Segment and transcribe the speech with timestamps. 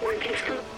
[0.00, 0.77] One pistol.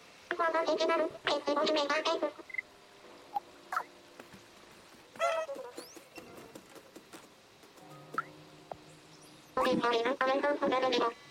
[0.41, 2.27] オリジナルペットボトルメガテープ
[9.53, 11.30] これこれはあれと同じだ